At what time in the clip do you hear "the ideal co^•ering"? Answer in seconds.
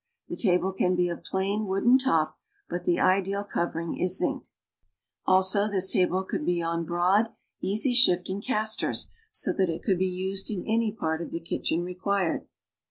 2.85-4.03